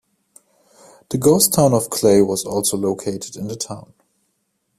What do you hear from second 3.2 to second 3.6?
in the